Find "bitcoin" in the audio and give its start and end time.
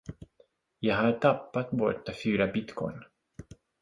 2.47-3.03